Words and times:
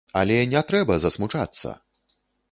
Але 0.19 0.37
не 0.53 0.61
трэба 0.69 0.95
засмучацца! 1.03 1.75